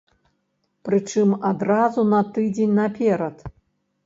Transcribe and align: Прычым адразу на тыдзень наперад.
Прычым 0.87 1.29
адразу 1.51 2.07
на 2.15 2.23
тыдзень 2.39 2.75
наперад. 2.83 3.37